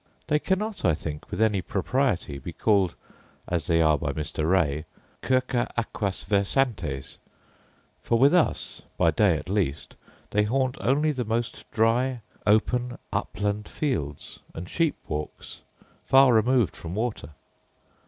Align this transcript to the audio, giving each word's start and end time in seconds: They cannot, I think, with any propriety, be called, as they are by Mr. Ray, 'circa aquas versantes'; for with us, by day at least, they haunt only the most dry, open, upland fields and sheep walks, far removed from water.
They 0.29 0.39
cannot, 0.39 0.83
I 0.83 0.95
think, 0.95 1.29
with 1.29 1.39
any 1.39 1.61
propriety, 1.61 2.39
be 2.39 2.53
called, 2.53 2.95
as 3.47 3.67
they 3.67 3.83
are 3.83 3.99
by 3.99 4.11
Mr. 4.13 4.49
Ray, 4.49 4.85
'circa 5.23 5.71
aquas 5.77 6.23
versantes'; 6.23 7.19
for 8.01 8.17
with 8.17 8.33
us, 8.33 8.81
by 8.97 9.11
day 9.11 9.37
at 9.37 9.47
least, 9.47 9.93
they 10.31 10.41
haunt 10.45 10.75
only 10.81 11.11
the 11.11 11.23
most 11.23 11.69
dry, 11.69 12.21
open, 12.47 12.97
upland 13.13 13.67
fields 13.67 14.39
and 14.55 14.67
sheep 14.67 14.95
walks, 15.07 15.59
far 16.03 16.33
removed 16.33 16.75
from 16.75 16.95
water. 16.95 17.33